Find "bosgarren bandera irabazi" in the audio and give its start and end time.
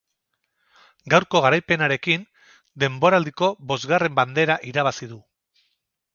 3.73-5.13